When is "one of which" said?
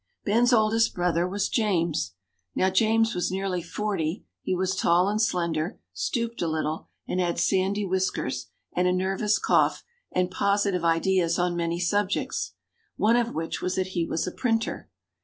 12.97-13.61